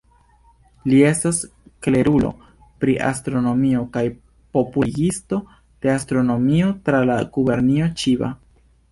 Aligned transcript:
Li 0.91 0.99
estas 1.07 1.39
klerulo 1.87 2.29
pri 2.83 2.95
astronomio 3.09 3.83
kaj 3.97 4.03
popularigisto 4.57 5.39
de 5.85 5.91
astronomio 5.97 6.71
tra 6.89 7.03
la 7.11 7.19
gubernio 7.37 7.91
Ĉiba. 8.05 8.31